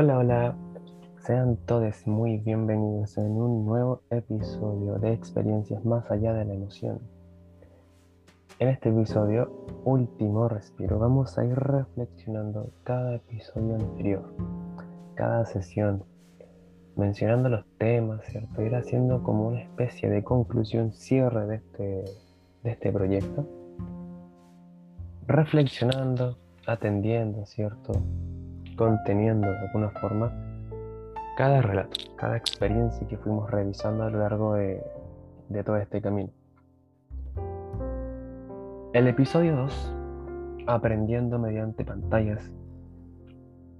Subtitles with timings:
[0.00, 0.54] Hola, hola.
[1.26, 7.00] Sean todos muy bienvenidos en un nuevo episodio de Experiencias más allá de la emoción.
[8.60, 14.22] En este episodio, último respiro, vamos a ir reflexionando cada episodio anterior,
[15.16, 16.04] cada sesión,
[16.94, 18.62] mencionando los temas, ¿cierto?
[18.62, 22.04] Ir haciendo como una especie de conclusión, cierre de este,
[22.62, 23.48] de este proyecto.
[25.26, 28.00] Reflexionando, atendiendo, ¿cierto?
[28.78, 30.32] Conteniendo de alguna forma
[31.36, 34.80] cada relato, cada experiencia que fuimos revisando a lo largo de,
[35.64, 36.30] todo este camino.
[38.92, 39.94] El episodio 2,
[40.68, 42.52] Aprendiendo mediante pantallas,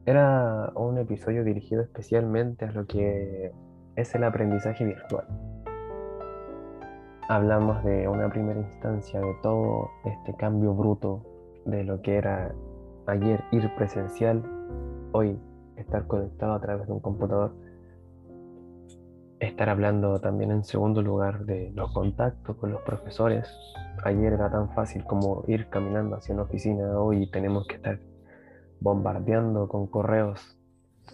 [0.04, 3.52] era un episodio dirigido especialmente a lo que
[3.94, 5.26] es el aprendizaje virtual.
[7.28, 11.22] Hablamos de una primera instancia de todo este cambio bruto
[11.66, 12.52] de lo que era
[13.06, 14.57] ayer ir presencial,
[15.12, 15.38] hoy
[15.76, 17.52] estar conectado a través de un computador.
[19.40, 23.48] Estar hablando también en segundo lugar de los contactos con los profesores.
[24.04, 28.00] Ayer era tan fácil como ir caminando hacia una oficina, hoy tenemos que estar
[28.80, 30.56] bombardeando con correos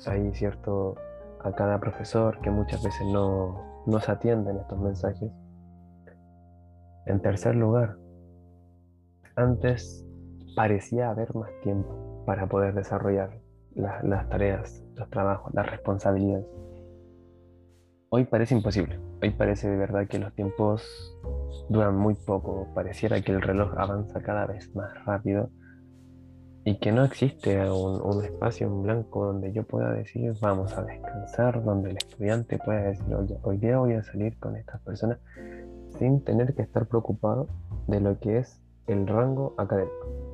[0.07, 0.97] ahí, ¿cierto?
[1.43, 5.31] A cada profesor que muchas veces no, no se atienden estos mensajes.
[7.07, 7.97] En tercer lugar,
[9.37, 10.07] antes
[10.57, 13.44] parecía haber más tiempo para poder desarrollar
[13.75, 16.47] las tareas, los trabajos, las responsabilidades.
[18.11, 19.01] Hoy parece imposible.
[19.23, 20.83] Hoy parece de verdad que los tiempos
[21.69, 22.69] duran muy poco.
[22.75, 25.51] Pareciera que el reloj avanza cada vez más rápido
[26.65, 31.63] y que no existe un, espacio en blanco donde yo pueda decir vamos a descansar,
[31.63, 33.05] donde el estudiante pueda decir
[33.43, 35.19] hoy día voy a salir con estas personas
[35.99, 37.49] sin tener que estar preocupado
[37.87, 40.34] de lo que es el rango académico.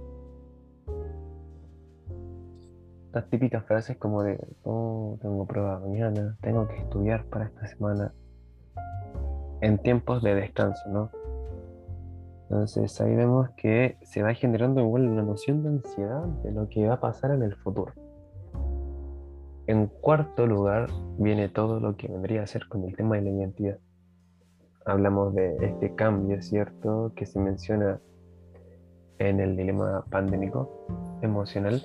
[3.10, 8.14] Estas típicas frases como de, oh, tengo prueba mañana, tengo que estudiar para esta semana,
[9.60, 11.10] en tiempos de descanso, ¿no?
[12.42, 16.86] Entonces ahí vemos que se va generando igual una noción de ansiedad de lo que
[16.86, 17.94] va a pasar en el futuro.
[19.66, 20.86] En cuarto lugar
[21.18, 23.78] viene todo lo que vendría a ser con el tema de la identidad.
[24.84, 27.98] Hablamos de este cambio, ¿cierto?, que se menciona
[29.18, 30.86] en el dilema pandémico
[31.22, 31.82] emocional.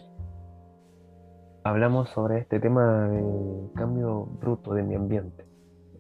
[1.65, 3.23] Hablamos sobre este tema de
[3.73, 5.45] cambio bruto de mi ambiente.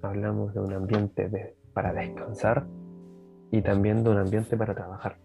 [0.03, 2.67] Hablamos de un ambiente para descansar
[3.49, 5.15] y también de un ambiente para trabajar.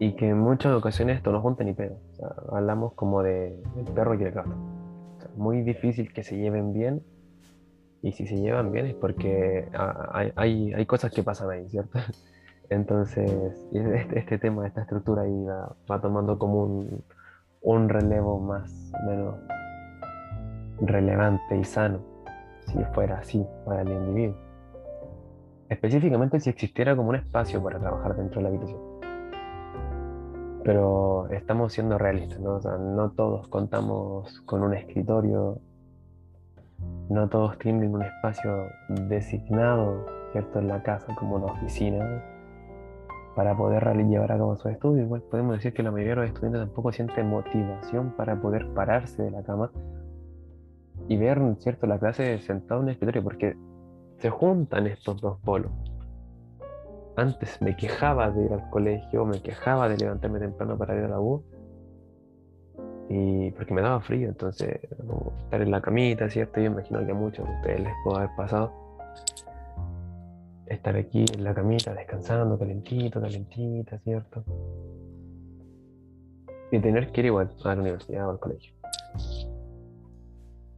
[0.00, 1.98] Y que en muchas ocasiones esto no junta ni pedo.
[2.50, 4.56] hablamos como de el perro y el gato.
[5.36, 7.04] muy difícil que se lleven bien.
[8.02, 9.68] Y si se llevan bien es porque
[10.12, 12.00] hay, hay, hay cosas que pasan ahí, ¿cierto?
[12.70, 13.30] Entonces,
[13.72, 17.04] este, este, tema, esta estructura ahí va, va tomando como un,
[17.66, 19.34] un relevo más o menos
[20.80, 22.00] relevante y sano,
[22.66, 24.46] si fuera así para el individuo
[25.68, 28.80] específicamente si existiera como un espacio para trabajar dentro de la habitación.
[30.64, 32.58] Pero estamos siendo realistas, ¿no?
[32.58, 35.60] no todos contamos con un escritorio,
[37.08, 38.68] no todos tienen un espacio
[39.08, 42.24] designado, ¿cierto?, en la casa como una oficina
[43.36, 45.04] para poder llevar a cabo su estudio.
[45.04, 49.22] Igual podemos decir que la mayoría de los estudiantes tampoco sienten motivación para poder pararse
[49.22, 49.70] de la cama
[51.06, 53.54] y ver, ¿cierto?, la clase sentado en un escritorio, porque
[54.16, 55.70] se juntan estos dos polos.
[57.14, 61.08] Antes me quejaba de ir al colegio, me quejaba de levantarme temprano para ir a
[61.08, 61.44] la U,
[63.08, 66.60] y porque me daba frío, entonces estar en la camita, ¿cierto?
[66.60, 68.72] Yo imagino que a muchos de ustedes les puede haber pasado
[70.66, 74.44] estar aquí en la camita descansando, calentito, calentita, ¿cierto?
[76.70, 78.74] Y tener que ir igual a la universidad o al colegio.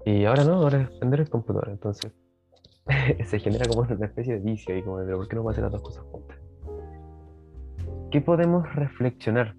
[0.04, 2.12] Y ahora no, ahora es prender el computador, entonces
[3.26, 5.64] se genera como una especie de vicio y como de, ¿por qué no a hacer
[5.64, 6.38] las dos cosas juntas?
[8.10, 9.54] ¿Qué podemos reflexionar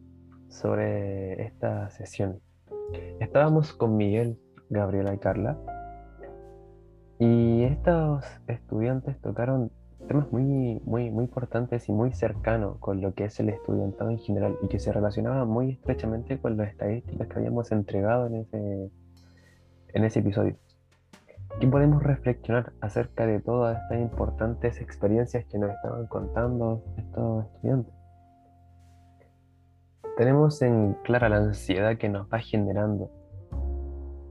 [0.48, 2.40] sobre esta sesión?
[3.20, 4.40] Estábamos con Miguel,
[4.70, 5.60] Gabriela y Carla
[7.20, 9.72] y estos estudiantes tocaron
[10.10, 14.18] temas muy, muy, muy importantes y muy cercanos con lo que es el estudiantado en
[14.18, 18.92] general y que se relacionaban muy estrechamente con las estadísticas que habíamos entregado en ese,
[19.94, 20.58] en ese episodio.
[21.60, 27.94] ¿Qué podemos reflexionar acerca de todas estas importantes experiencias que nos estaban contando estos estudiantes?
[30.18, 33.12] Tenemos en clara la ansiedad que nos va generando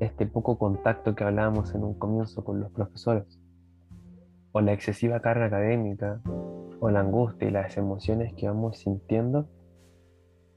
[0.00, 3.37] este poco contacto que hablábamos en un comienzo con los profesores,
[4.58, 6.20] o la excesiva carga académica,
[6.80, 9.46] o la angustia y las emociones que vamos sintiendo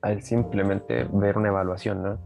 [0.01, 2.17] al simplemente ver una evaluación, ¿no?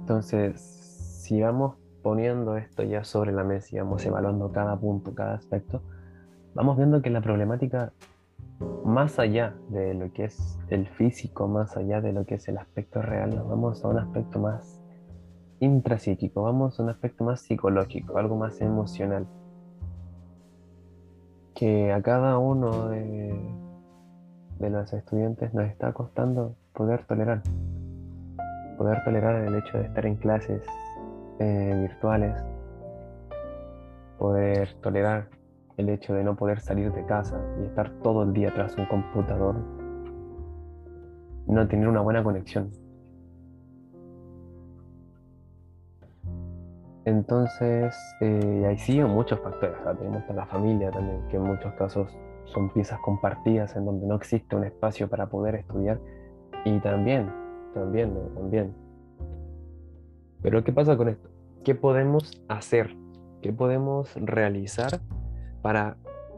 [0.00, 5.32] Entonces, si vamos poniendo esto ya sobre la mesa y vamos evaluando cada punto, cada
[5.32, 5.80] aspecto,
[6.54, 7.94] vamos viendo que la problemática,
[8.84, 12.58] más allá de lo que es el físico, más allá de lo que es el
[12.58, 14.81] aspecto real, nos vamos a un aspecto más
[15.62, 19.26] intrapsíquico, vamos a un aspecto más psicológico, algo más emocional.
[21.54, 23.32] Que a cada uno de,
[24.58, 27.42] los estudiantes nos está costando poder tolerar.
[28.76, 30.64] Poder tolerar el hecho de estar en clases
[31.38, 32.34] eh, virtuales,
[34.18, 35.28] poder tolerar
[35.76, 38.86] el hecho de no poder salir de casa y estar todo el día tras un
[38.86, 39.54] computador,
[41.46, 42.81] no tener una buena conexión.
[47.04, 49.76] Entonces, eh, ahí sí muchos factores.
[49.98, 54.14] tenemos a la familia también, que en muchos casos son piezas compartidas en donde no
[54.14, 55.98] existe un espacio para poder estudiar.
[56.64, 57.28] Y también,
[57.74, 58.74] también, también.
[60.42, 61.28] Pero ¿qué pasa con esto?
[61.64, 62.96] ¿Qué podemos hacer?
[63.40, 65.00] ¿Qué podemos realizar
[65.60, 65.96] para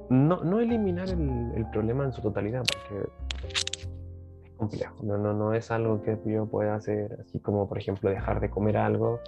[0.08, 2.62] no, eliminar el, problema en su totalidad?
[2.62, 3.10] Porque
[3.48, 4.96] es complejo.
[5.02, 8.48] No, no, no es algo que yo pueda hacer, así como por ejemplo dejar de
[8.48, 9.20] comer algo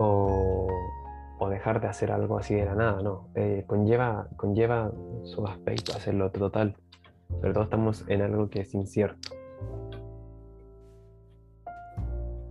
[0.00, 0.68] o,
[1.50, 3.28] dejar de hacer algo así de la nada, no.
[3.34, 4.92] Eh, conlleva, conlleva
[5.24, 6.76] su aspecto hacerlo total.
[7.40, 9.30] Sobre todo estamos en algo que es incierto.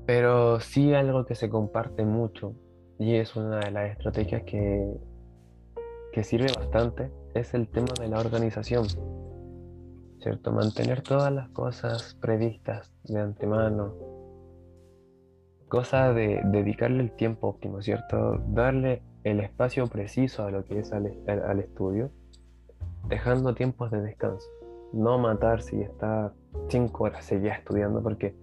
[0.06, 2.54] Pero sí algo que se comparte mucho
[2.98, 4.92] y es una de las estrategias que,
[6.12, 8.86] que sirve bastante es el tema de la organización.
[10.19, 10.51] ¿Cierto?
[10.51, 14.09] Mantener todas las cosas previstas de antemano,
[15.69, 18.44] cosa de dedicarle el tiempo óptimo, ¿cierto?
[18.48, 21.06] Darle el espacio preciso a lo que es al,
[21.60, 22.12] estudio,
[23.07, 24.48] dejando tiempos de descanso.
[24.92, 26.33] No matarse y estar
[26.68, 28.36] cinco horas seguidas estudiando porque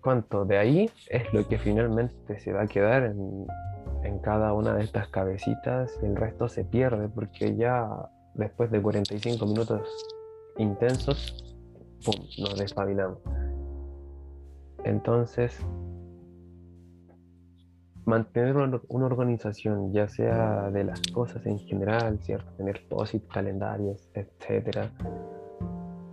[0.00, 3.46] cuánto de ahí es lo que finalmente se va a quedar en,
[4.22, 9.86] cada una de estas cabecitas el resto se pierde porque ya después de 45 minutos
[10.56, 11.44] intensos,
[12.04, 13.18] ¡pum!, nos despabilamos.
[14.84, 15.58] Entonces,
[18.04, 22.50] mantener una, organización, ya sea de las cosas en general, ¿cierto?
[22.52, 24.90] Tener posit, calendarios, etcétera.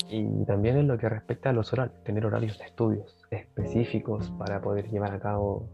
[0.10, 4.62] Y también en lo que respecta a los horarios, tener horarios de estudios específicos para
[4.62, 5.70] poder llevar a cabo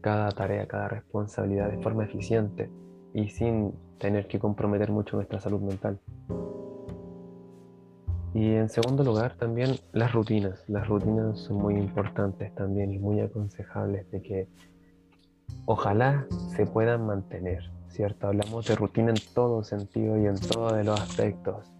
[0.00, 2.70] cada tarea, cada responsabilidad de forma eficiente
[3.14, 5.98] y sin tener que comprometer mucho nuestra salud mental.
[8.34, 10.64] Y en segundo lugar, también las rutinas.
[10.66, 14.48] Las rutinas son muy importantes también y muy aconsejables de que
[15.66, 16.26] ojalá
[16.56, 18.28] se puedan mantener, ¿cierto?
[18.28, 21.70] Hablamos de rutina en todo sentido y en todos los aspectos.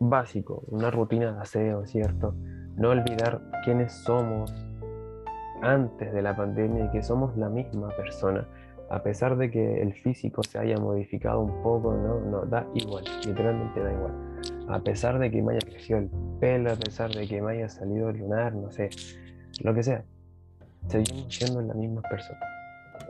[0.00, 2.34] Básico, una rutina de aseo, ¿cierto?
[2.76, 4.52] No olvidar quiénes somos
[5.62, 8.48] antes de la pandemia y que somos la misma persona.
[8.90, 13.04] A pesar de que el físico se haya modificado un poco, no, no, da igual,
[13.24, 14.31] literalmente da igual
[14.72, 16.10] a pesar de que me haya crecido el
[16.40, 18.88] pelo, a pesar de que me haya salido lunar, no sé,
[19.62, 20.02] lo que sea,
[20.88, 22.40] seguimos siendo la misma persona,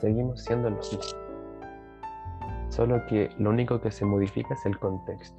[0.01, 1.17] seguimos siendo los mismos.
[2.69, 5.37] Solo que lo único que se modifica es el contexto.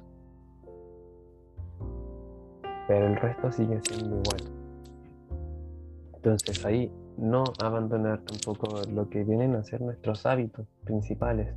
[2.88, 4.40] Pero el resto sigue siendo igual.
[6.14, 11.54] Entonces ahí no abandonar tampoco lo que vienen a ser nuestros hábitos principales.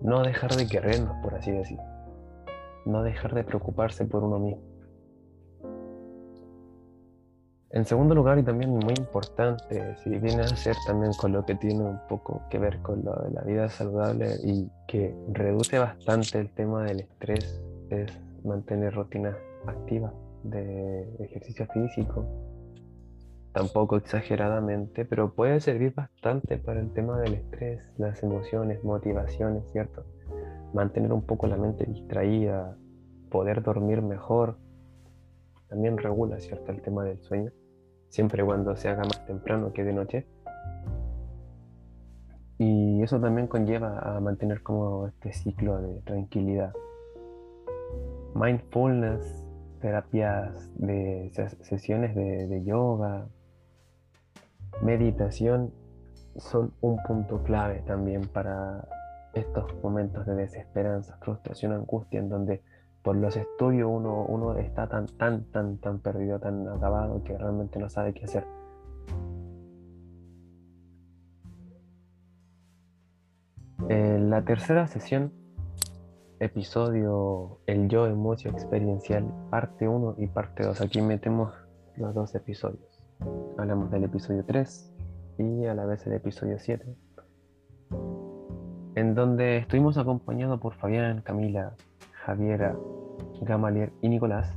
[0.00, 1.93] No dejar de querernos, por así decirlo
[2.86, 4.62] no dejar de preocuparse por uno mismo.
[7.70, 11.56] En segundo lugar, y también muy importante, si viene a ser también con lo que
[11.56, 16.84] tiene un poco que ver con la vida saludable y que reduce bastante el tema
[16.84, 17.60] del estrés,
[17.90, 18.12] es
[18.44, 19.36] mantener rutina
[19.66, 20.12] activa
[20.44, 22.24] de ejercicio físico.
[23.52, 30.04] Tampoco exageradamente, pero puede servir bastante para el tema del estrés, las emociones, motivaciones, ¿cierto?
[30.74, 32.76] Mantener un poco la mente distraída,
[33.30, 34.58] poder dormir mejor,
[35.68, 37.50] también regula, ¿cierto?, el tema del sueño,
[38.08, 40.26] siempre cuando se haga más temprano que de noche.
[42.58, 46.72] Y eso también conlleva a mantener como este ciclo de tranquilidad.
[48.34, 49.44] Mindfulness,
[49.80, 51.30] terapias de
[51.62, 53.26] sesiones de, de yoga,
[54.82, 55.72] meditación
[56.36, 58.88] son un punto clave también para
[59.34, 62.62] estos momentos de desesperanza, frustración, angustia, en donde
[63.02, 67.78] por los estudios uno, uno está tan, tan, tan, tan perdido, tan acabado que realmente
[67.78, 68.46] no sabe qué hacer.
[73.88, 75.32] En la tercera sesión,
[76.40, 80.80] episodio El yo emocio experiencial, parte 1 y parte 2.
[80.80, 81.52] Aquí metemos
[81.96, 83.04] los dos episodios.
[83.58, 84.92] Hablamos del episodio 3
[85.38, 86.96] y a la vez el episodio 7,
[88.94, 91.74] en donde estuvimos acompañados por Fabián, Camila,
[92.24, 92.76] Javiera,
[93.42, 94.54] Gamaliel y Nicolás,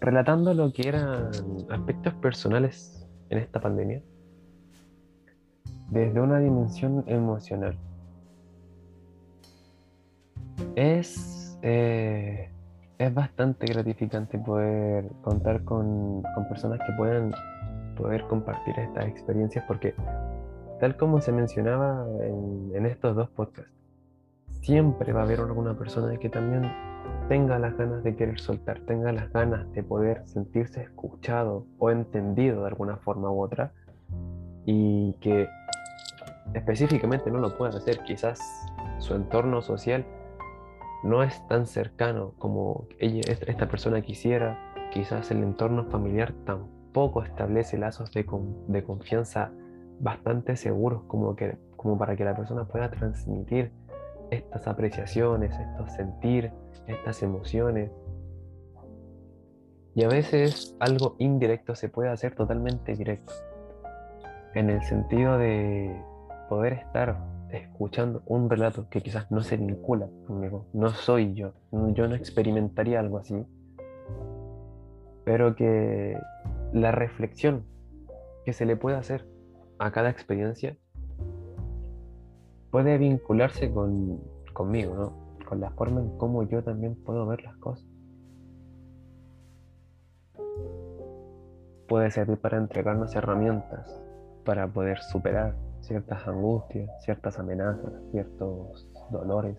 [0.00, 1.30] relatando lo que eran
[1.70, 4.02] aspectos personales en esta pandemia
[5.90, 7.76] desde una dimensión emocional.
[10.76, 12.50] Es, eh,
[12.98, 17.32] es bastante gratificante poder contar con, personas que puedan
[17.96, 19.94] poder compartir estas experiencias porque
[20.80, 23.70] tal como se mencionaba en, estos dos podcasts,
[24.62, 26.72] siempre va a haber alguna persona que también
[27.28, 32.62] tenga las ganas de querer soltar, tenga las ganas de poder sentirse escuchado o entendido
[32.62, 33.72] de alguna forma u otra
[34.64, 35.48] y que
[36.54, 38.40] específicamente no lo puedan hacer, quizás
[38.98, 40.04] su entorno social
[41.04, 44.58] no es tan cercano como esta persona quisiera,
[44.92, 49.52] quizás el entorno familiar tampoco establece lazos de confianza
[50.00, 53.70] bastante seguros como, que, como para que la persona pueda transmitir
[54.30, 56.52] estas apreciaciones, estos sentir,
[56.86, 57.90] estas emociones.
[59.94, 63.32] Y a veces algo indirecto se puede hacer totalmente directo,
[64.54, 65.94] en el sentido de
[66.48, 67.18] poder estar
[67.50, 73.00] escuchando un relato que quizás no se vincula conmigo, no soy yo, yo no experimentaría
[73.00, 73.44] algo así,
[75.24, 76.16] pero que
[76.72, 77.64] la reflexión
[78.44, 79.26] que se le puede hacer
[79.80, 80.76] a cada experiencia
[82.70, 84.20] puede vincularse con,
[84.52, 85.12] conmigo, ¿no?
[85.48, 87.84] Con la forma en cómo yo también puedo ver las cosas.
[91.88, 94.00] Puede servir para entregarnos herramientas
[94.44, 99.56] para poder superar ciertas angustias, ciertas amenazas, ciertos dolores.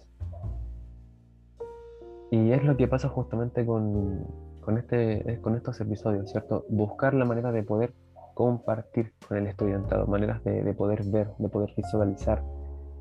[2.30, 4.26] Y es lo que pasa justamente con,
[4.62, 6.64] con, este, con estos episodios, ¿cierto?
[6.70, 7.94] Buscar la manera de poder
[8.34, 12.44] compartir con el estudiantado, maneras de, de poder ver, de poder visualizar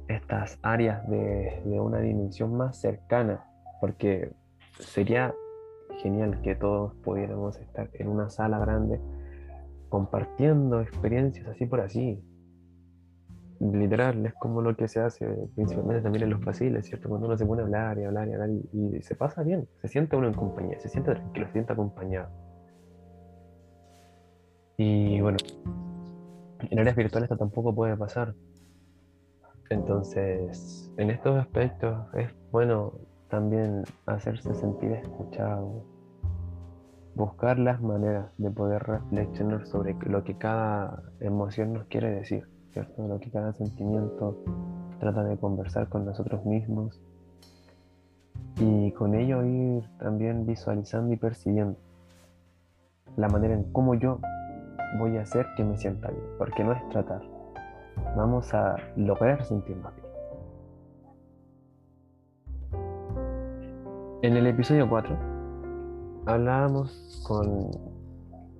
[0.09, 3.45] estas áreas de, de una dimensión más cercana,
[3.81, 4.33] porque
[4.79, 5.35] sería
[6.03, 9.01] genial que todos pudiéramos estar en una sala grande
[9.89, 12.23] compartiendo experiencias así por así,
[13.61, 17.09] literal, es como lo que se hace principalmente también en los pasillos, ¿cierto?
[17.09, 19.89] Cuando uno se pone a hablar y hablar y hablar y, se pasa bien, se
[19.89, 22.31] siente uno en compañía, se siente tranquilo, se siente acompañado.
[24.83, 25.37] Y bueno,
[26.71, 28.35] en áreas virtuales esto tampoco puede pasar.
[29.69, 32.95] Entonces, en estos aspectos es bueno
[33.29, 35.85] también hacerse sentir escuchado,
[37.15, 42.49] buscar las maneras de poder reflexionar sobre lo que cada emoción nos quiere decir.
[42.97, 44.39] Lo que cada sentimiento
[44.99, 46.99] trata de conversar con nosotros mismos
[48.59, 51.77] y con ello ir también visualizando y percibiendo
[53.19, 54.21] la manera en cómo yo
[54.99, 57.23] voy a hacer que me sienta bien, porque no es tratar,
[58.17, 60.11] vamos a lograr sentirnos bien.
[64.23, 65.17] En el episodio 4
[66.27, 67.71] hablábamos con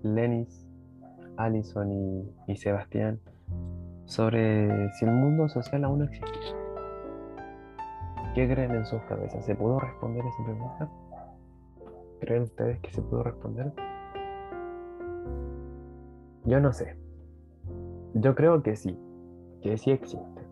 [0.03, 0.67] Lenis,
[1.37, 3.21] Allison y, y Sebastián
[4.07, 6.61] sobre si el mundo social aún existe.
[8.35, 9.45] ¿Qué creen en sus cabezas?
[9.45, 10.89] ¿Se pudo responder esa pregunta?
[12.21, 13.73] ¿Creen ustedes que se pudo responder?
[16.45, 16.97] Yo no sé.
[18.15, 18.99] Yo creo que sí,
[19.63, 20.43] que sí existe.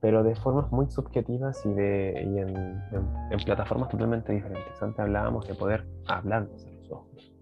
[0.00, 2.82] Pero de formas muy subjetivas y, de, en,
[3.30, 4.82] en plataformas totalmente diferentes.
[4.82, 7.34] Antes hablábamos de poder hablarnos a los ojos,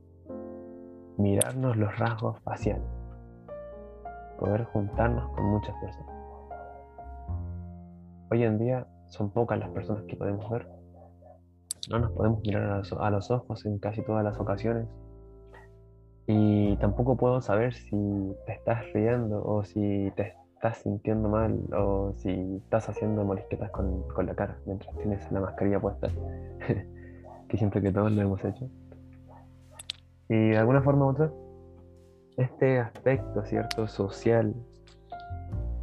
[1.17, 3.03] mirarnos los rasgos faciales
[4.43, 6.17] poder juntarnos con muchas personas.
[8.33, 10.69] Hoy en día son pocas las personas que podemos ver.
[11.89, 14.89] No nos podemos mirar a los, ojos en casi todas las ocasiones.
[16.27, 22.13] Y tampoco puedo saber si te estás riendo o si te estás sintiendo mal o
[22.17, 26.09] si estás haciendo morisquetas con, con la cara mientras tienes la mascarilla puesta.
[27.49, 28.69] que siempre que todos lo hemos hecho.
[30.29, 31.31] Y de alguna forma u otra
[32.37, 33.87] este aspecto, ¿cierto?
[33.87, 34.55] Social,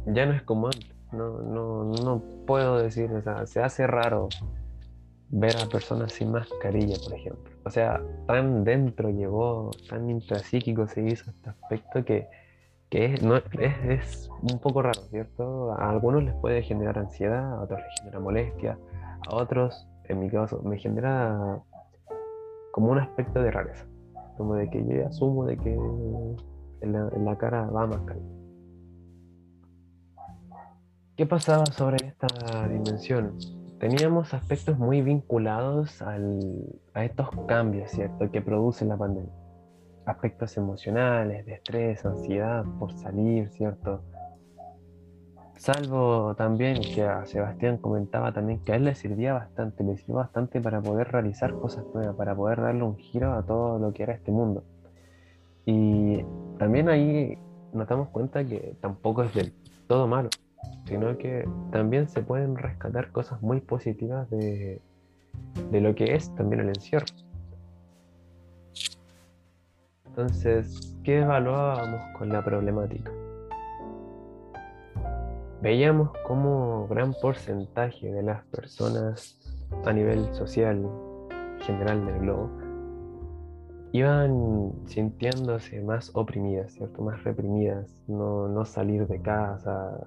[0.06, 0.94] ya no es como antes.
[1.12, 4.28] No, no, no puedo decir, o sea, se hace raro
[5.30, 7.50] ver a personas sin mascarilla, por ejemplo.
[7.64, 12.28] O sea, tan dentro llegó, tan intrapsíquico se hizo este aspecto que,
[12.90, 13.44] es, no, es,
[13.84, 15.72] es, un poco raro, ¿cierto?
[15.72, 18.78] A algunos les puede generar ansiedad, a otros les genera molestia,
[19.28, 21.60] a otros, en mi caso, me genera
[22.72, 23.86] como un aspecto de rareza
[24.40, 26.94] como de que yo asumo de que en
[27.26, 28.40] la, cara va caliente.
[31.14, 33.36] ¿Qué pasaba sobre esta dimensión?
[33.80, 39.32] Teníamos aspectos muy vinculados a estos cambios, ¿cierto?, que produce la pandemia.
[40.04, 44.02] aspectos emocionales, de estrés, ansiedad por salir, ¿cierto?
[45.56, 50.16] Salvo también que a Sebastián comentaba también que a él le servía bastante, le sirvió
[50.16, 54.02] bastante para poder realizar cosas nuevas, para poder darle un giro a todo lo que
[54.02, 54.62] era este mundo.
[55.64, 56.22] Y
[56.58, 57.38] también ahí
[57.72, 59.52] nos damos cuenta que tampoco es del
[59.86, 60.28] todo malo,
[60.90, 64.80] sino que también se pueden rescatar cosas muy positivas de,
[65.70, 67.06] de lo que es también el encierro.
[70.06, 73.12] Entonces, ¿qué evaluábamos con la problemática?
[75.62, 79.38] Veíamos cómo gran porcentaje de las personas
[79.84, 80.84] a nivel social
[81.60, 82.50] general del globo
[83.92, 87.02] iban sintiéndose más oprimidas, ¿cierto?
[87.02, 90.06] Más reprimidas, no, no salir de casa.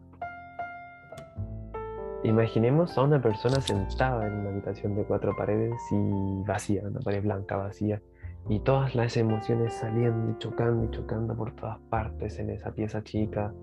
[2.24, 7.22] Imaginemos a una persona sentada en una habitación de cuatro paredes y vacía, una pared
[7.22, 8.02] blanca vacía,
[8.48, 13.04] y todas las emociones saliendo y chocando y chocando por todas partes en esa pieza
[13.04, 13.54] chica.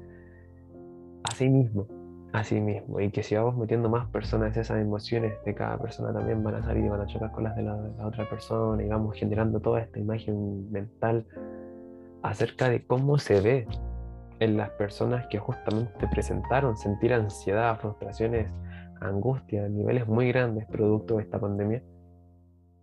[1.25, 1.87] Así mismo,
[2.33, 3.00] así mismo.
[3.00, 6.62] Y que si vamos metiendo más personas, esas emociones de cada persona también van a
[6.62, 9.81] salir y van a chocar con las de la, otra persona y vamos generando toda
[9.81, 11.25] esta imagen mental
[12.23, 13.67] acerca de cómo se ve
[14.40, 18.52] en las personas que justamente presentaron sentir ansiedad, frustraciones,
[19.00, 21.82] angustia, niveles muy grandes producto de esta pandemia.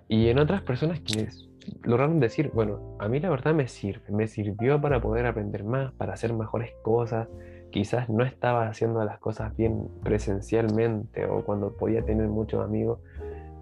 [0.08, 1.50] Y en otras personas quienes
[1.84, 5.92] lograron decir, bueno, a mí la verdad me sirve, me sirvió para poder aprender más,
[5.94, 7.28] para hacer mejores cosas,
[7.72, 13.00] quizás no estaba haciendo las cosas bien presencialmente o cuando podía tener muchos amigos,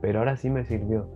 [0.02, 1.10] pero ahora sí me sirvió.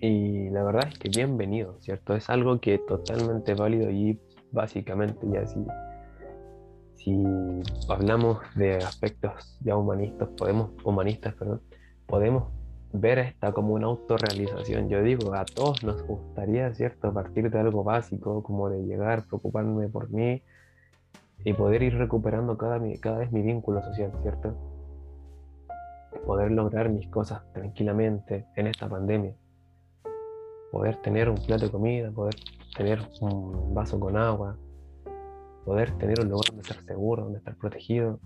[0.00, 2.14] Y la verdad es que bienvenido, ¿cierto?
[2.14, 4.20] Es algo que totalmente válido y
[4.52, 5.64] básicamente ya si,
[6.94, 7.24] si
[7.88, 11.62] hablamos de aspectos ya humanistas, podemos, humanistas, perdón,
[12.06, 12.44] podemos
[12.92, 14.88] ver esta como una autorrealización.
[14.88, 19.88] Yo digo, a todos nos gustaría, ¿cierto?, partir de algo básico, como de llegar, preocuparme
[19.88, 20.42] por mí,
[21.44, 24.56] y poder ir recuperando cada, cada vez mi vínculo social, ¿cierto?
[26.24, 29.34] Poder lograr mis cosas tranquilamente en esta pandemia.
[30.72, 32.34] Poder tener un plato de comida, poder
[32.76, 34.56] tener un vaso con agua,
[35.64, 38.20] poder tener un lugar donde estar seguro, donde estar protegido,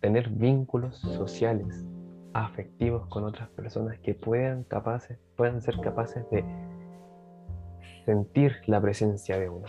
[0.00, 1.84] tener vínculos sociales,
[2.34, 4.64] afectivos con otras personas que puedan,
[5.60, 6.44] ser capaces de
[8.04, 9.66] sentir la presencia de uno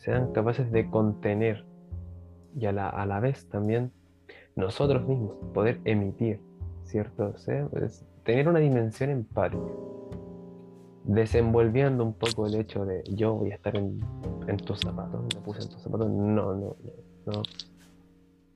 [0.00, 1.64] sean capaces de contener
[2.56, 3.92] y a la vez también
[4.56, 6.40] nosotros mismos poder emitir,
[6.84, 7.34] ¿cierto?
[8.24, 9.62] tener una dimensión empática,
[11.04, 14.00] desenvolviendo un poco el hecho de yo voy a estar en,
[14.64, 16.76] tus zapatos, me puse en tus zapatos, no, no, no,
[17.26, 17.42] no.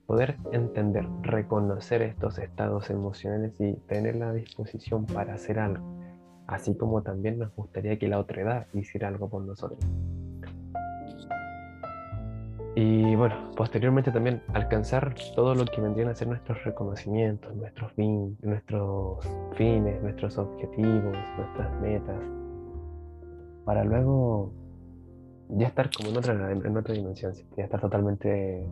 [0.07, 5.83] Poder entender, reconocer estos estados emocionales y tener la disposición para hacer algo,
[6.47, 9.79] así como también nos gustaría que la otra edad hiciera algo por nosotros.
[12.77, 19.25] Y bueno, posteriormente también alcanzar todo lo que vendrían a ser nuestros reconocimientos, nuestros, nuestros
[19.55, 22.21] fines, nuestros objetivos, nuestras metas,
[23.65, 24.53] para luego
[25.51, 28.67] ya estar como en otra, en otra dimensión, ya estar totalmente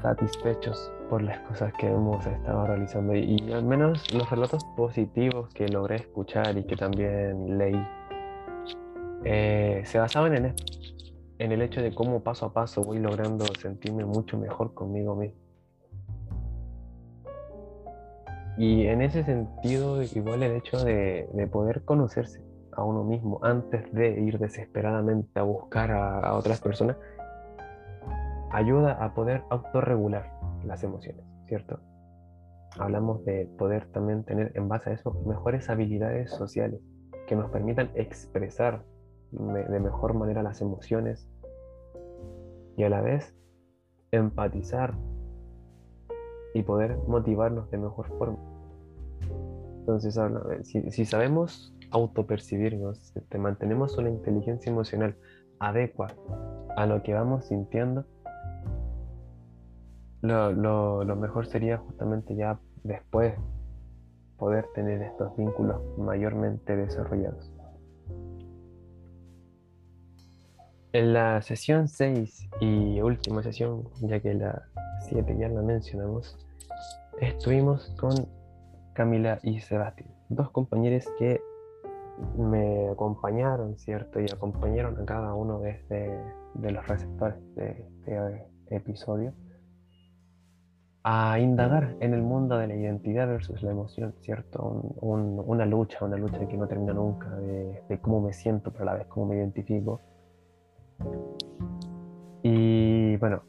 [0.00, 3.16] satisfechos por las cosas que hemos estado realizando.
[3.16, 7.82] Y, al menos los relatos positivos que logré escuchar y que también leí
[9.24, 10.97] eh, se basaban en esto
[11.38, 15.38] en el hecho de cómo paso a paso voy logrando sentirme mucho mejor conmigo mismo.
[18.56, 24.20] Y en ese sentido, igual el hecho de, poder conocerse a uno mismo antes de
[24.20, 26.96] ir desesperadamente a buscar a, otras personas,
[28.50, 30.32] ayuda a poder autorregular
[30.64, 31.78] las emociones, ¿cierto?
[32.80, 36.80] Hablamos de poder también tener en base a eso mejores habilidades sociales
[37.28, 38.82] que nos permitan expresar
[39.30, 41.28] de mejor manera las emociones
[42.76, 43.34] y a la vez
[44.10, 44.94] empatizar
[46.54, 48.38] y poder motivarnos de mejor forma.
[49.80, 50.18] Entonces,
[50.62, 55.16] si, si sabemos autopercibirnos, te mantenemos una inteligencia emocional
[55.58, 56.14] adecuada
[56.76, 58.04] a lo que vamos sintiendo,
[60.22, 63.34] lo, lo mejor sería justamente ya después
[64.36, 67.57] poder tener estos vínculos mayormente desarrollados.
[70.92, 74.62] En la sesión 6 y última sesión, ya que la
[75.08, 76.38] 7 ya la mencionamos,
[77.20, 78.14] estuvimos con
[78.94, 81.40] Camila y Sebastián, dos compañeros que
[82.36, 84.20] me acompañaron, ¿cierto?
[84.20, 85.78] Y acompañaron a cada uno de,
[86.54, 89.34] de los receptores de este episodio
[91.10, 94.62] a indagar en el mundo de la identidad versus la emoción, ¿cierto?
[95.00, 98.94] una lucha, una lucha que no termina nunca, de, cómo me siento, pero a la
[98.94, 100.02] vez cómo me identifico.
[102.42, 103.42] Y bueno,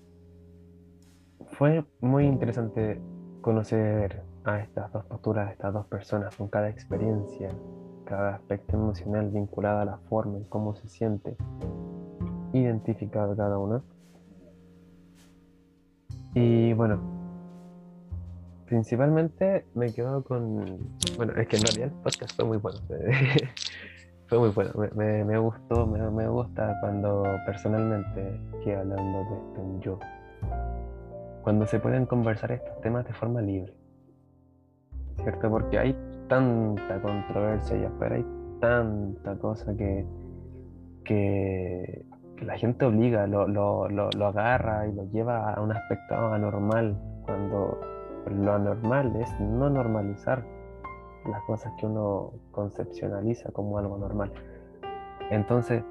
[1.52, 3.00] fue muy interesante
[3.42, 7.50] conocer a estas dos posturas, a estas dos personas con cada experiencia,
[8.06, 11.36] cada aspecto emocional vinculado a la forma en cómo se siente
[12.54, 13.84] identificado cada uno.
[16.34, 17.00] Y bueno,
[18.66, 20.80] principalmente me quedo con.
[21.18, 22.80] Bueno, es que en realidad el podcast fue muy bueno.
[24.30, 24.72] fue muy bueno.
[24.96, 30.00] Me, gustó, me, gusta cuando personalmente quedo hablando de esto en yo.
[31.42, 33.74] Cuando se pueden conversar estos temas de forma libre.
[35.24, 35.50] ¿Cierto?
[35.50, 38.26] Porque hay tanta controversia allá afuera, hay
[38.62, 40.06] tanta cosa que,
[41.04, 42.06] que,
[42.42, 46.98] la gente obliga, lo, lo, lo, lo, agarra y lo lleva a un aspecto anormal,
[47.26, 47.82] cuando
[48.30, 50.46] lo anormal es no normalizar
[51.26, 54.32] las cosas que uno concepcionaliza como algo normal.
[55.32, 55.84] Entonces,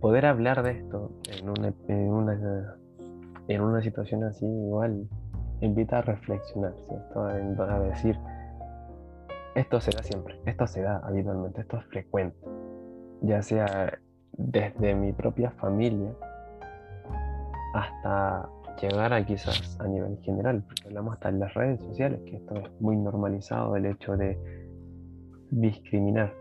[0.00, 2.76] poder hablar de esto en una, en una,
[3.48, 5.08] en una situación así igual
[5.60, 7.24] invita a reflexionar, ¿cierto?
[7.24, 8.18] A decir,
[9.54, 12.36] esto se da siempre, esto se da habitualmente, esto es frecuente,
[13.20, 13.98] ya sea
[14.32, 16.10] desde mi propia familia
[17.74, 18.48] hasta
[18.80, 22.54] llegar a quizás a nivel general, porque hablamos hasta en las redes sociales, que esto
[22.56, 24.38] es muy normalizado, el hecho de
[25.50, 26.32] discriminar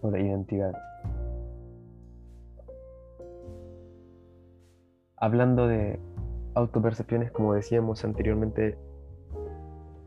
[0.00, 0.72] por identidad.
[5.16, 5.98] Hablando de
[6.54, 8.78] autopercepciones, como decíamos anteriormente,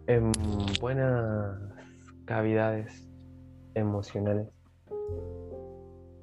[0.07, 0.31] en
[0.79, 1.59] buenas
[2.25, 3.09] cavidades
[3.73, 4.47] emocionales,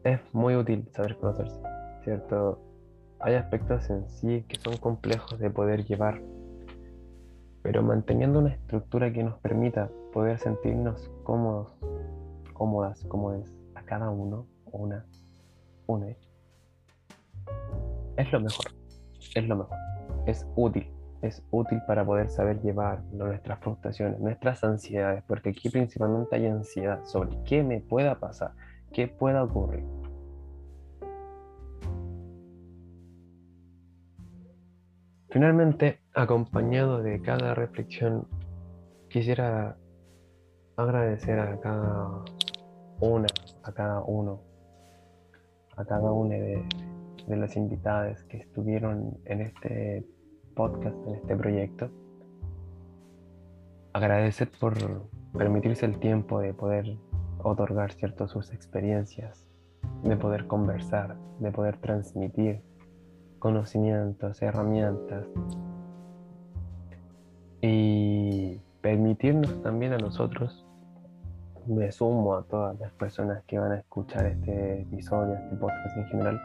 [0.04, 1.60] es muy útil saber conocerse,
[2.04, 2.73] ¿cierto?
[3.24, 6.20] Hay aspectos en sí que son complejos de poder llevar,
[7.62, 11.74] pero manteniendo una estructura que nos permita poder sentirnos cómodos,
[12.52, 15.06] cómodas, cómodes a cada uno, una,
[15.86, 16.08] una,
[18.18, 18.66] es lo mejor,
[19.34, 19.78] es lo mejor,
[20.26, 26.36] es útil, es útil para poder saber llevar nuestras frustraciones, nuestras ansiedades, porque aquí principalmente
[26.36, 28.52] hay ansiedad sobre qué me pueda pasar,
[28.92, 30.03] qué pueda ocurrir.
[35.34, 38.28] Finalmente, acompañado de cada reflexión,
[39.08, 39.76] quisiera
[40.76, 42.22] agradecer a cada
[43.00, 43.26] una,
[43.64, 44.40] a cada uno,
[45.76, 46.64] a cada una de,
[47.26, 50.06] las invitadas que estuvieron en este
[50.54, 51.90] podcast, en este proyecto.
[53.92, 54.74] Agradecer por
[55.36, 56.96] permitirse el tiempo de poder
[57.42, 59.48] otorgar ciertas sus experiencias,
[60.04, 62.62] de poder conversar, de poder transmitir
[63.44, 65.26] conocimientos, herramientas
[67.60, 70.66] y permitirnos también a nosotros,
[71.66, 76.06] me sumo a todas las personas que van a escuchar este episodio, este podcast en
[76.06, 76.40] general,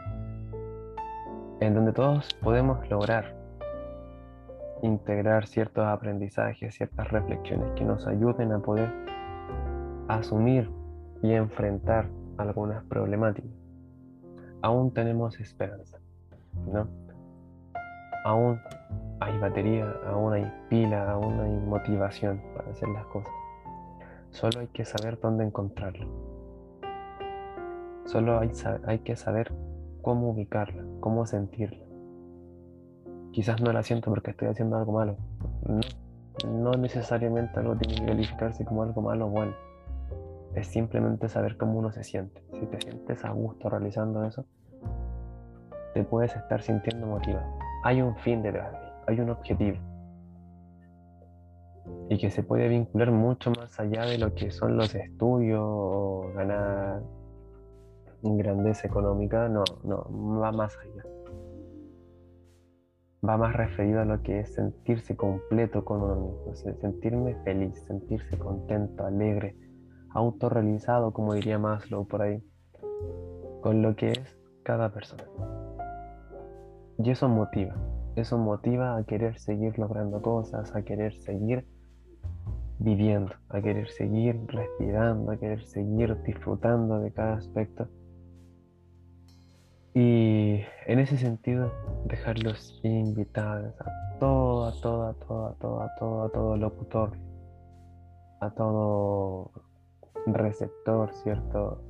[1.60, 3.34] en donde todos podemos lograr
[4.82, 8.92] integrar ciertos aprendizajes, ciertas reflexiones que nos ayuden a poder
[10.08, 10.70] asumir
[11.22, 13.50] y enfrentar algunas problemáticas.
[14.60, 15.98] Aún tenemos esperanza.
[16.66, 16.86] ¿No?
[18.24, 18.60] Aún
[19.20, 23.32] hay batería, aún hay pila, aún hay motivación para hacer las cosas.
[24.30, 26.06] Solo hay que saber dónde encontrarla.
[28.06, 28.50] Solo hay,
[28.86, 29.52] hay que saber
[30.02, 31.84] cómo ubicarla, cómo sentirla.
[33.32, 35.16] Quizás no la siento porque estoy haciendo algo malo.
[35.66, 35.80] No,
[36.48, 39.52] no necesariamente algo tiene que calificarse como algo malo o bueno.
[40.54, 42.42] Es simplemente saber cómo uno se siente.
[42.52, 44.46] Si te sientes a gusto realizando eso,
[45.94, 47.46] te puedes estar sintiendo motivado.
[47.84, 49.78] Hay un fin detrás de él, hay un objetivo.
[52.08, 56.32] Y que se puede vincular mucho más allá de lo que son los estudios o
[56.34, 57.02] ganar
[58.22, 60.06] grandeza económica, no, no,
[60.40, 61.04] va más allá.
[63.26, 68.38] Va más referido a lo que es sentirse completo con uno mismo, sentirme feliz, sentirse
[68.38, 69.56] contento, alegre,
[70.10, 72.42] autorrealizado, como diría Maslow por ahí,
[73.60, 75.24] con lo que es cada persona.
[77.02, 77.74] Y eso motiva,
[78.14, 81.64] eso motiva a querer seguir logrando cosas, a querer seguir
[82.78, 87.88] viviendo, a querer seguir respirando, a querer seguir disfrutando de cada aspecto.
[89.94, 91.72] Y en ese sentido,
[92.04, 97.12] dejarlos invitados a todo, a todo, a todo, a todo, a todo, a todo locutor,
[98.40, 99.50] a todo
[100.26, 101.82] receptor, ¿cierto?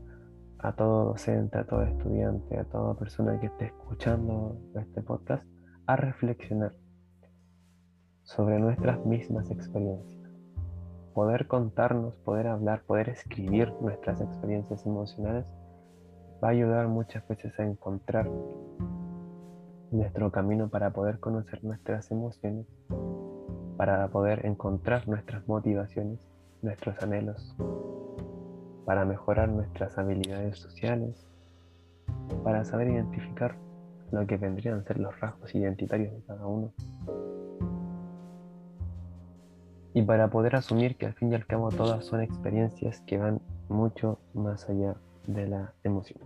[0.63, 5.47] A todo docente, a todo estudiante, a toda persona que esté escuchando este podcast,
[5.87, 6.73] a reflexionar,
[8.23, 10.31] sobre nuestras mismas experiencias.
[11.15, 15.47] Poder contarnos, poder hablar, poder escribir nuestras experiencias emocionales
[16.43, 18.31] va a ayudar muchas veces a encontrar
[19.91, 22.67] nuestro camino para poder conocer nuestras emociones,
[23.77, 26.21] para poder encontrar nuestras motivaciones,
[26.63, 27.57] nuestros anhelos,
[28.91, 31.25] para mejorar nuestras habilidades sociales,
[32.43, 33.55] para saber identificar
[34.11, 36.73] lo que vendrían a ser los rasgos identitarios de cada uno.
[39.95, 43.41] Y para poder asumir que al fin y al cabo todas son experiencias que van
[43.69, 44.97] mucho más allá
[45.29, 46.19] de la emoción.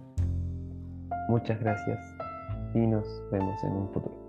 [1.29, 1.99] Muchas gracias
[2.73, 4.24] y nos vemos en un futuro.